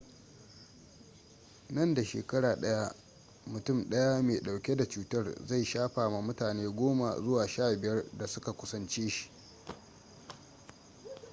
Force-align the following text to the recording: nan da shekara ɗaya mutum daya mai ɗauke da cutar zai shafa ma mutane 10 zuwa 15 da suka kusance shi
nan 1.69 1.93
da 1.93 2.03
shekara 2.03 2.55
ɗaya 2.55 2.95
mutum 3.45 3.89
daya 3.89 4.21
mai 4.21 4.39
ɗauke 4.41 4.75
da 4.75 4.85
cutar 4.87 5.35
zai 5.47 5.63
shafa 5.65 6.09
ma 6.09 6.21
mutane 6.21 6.65
10 6.69 7.15
zuwa 7.23 7.45
15 7.47 8.17
da 8.17 8.27
suka 8.27 8.51
kusance 8.53 9.09
shi 9.09 9.31